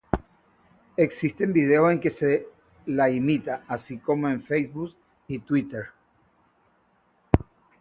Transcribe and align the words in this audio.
Existen 0.97 1.53
videos 1.53 1.91
en 1.91 1.99
que 1.99 2.09
se 2.09 2.47
la 2.87 3.11
imita, 3.11 3.63
así 3.67 3.99
como 3.99 4.27
en 4.29 4.41
Facebook 4.41 4.95
y 5.27 5.37
Twitter. 5.37 5.89